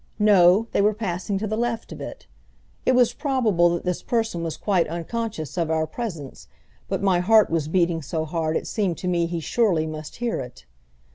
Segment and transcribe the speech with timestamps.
[0.17, 2.25] No, they were passing to the left of it.
[2.87, 6.47] It was probable that this person was quite unconscious of our presence,
[6.89, 10.39] but my heart was beating so hard it seemed to me he surely must hear
[10.39, 10.65] it.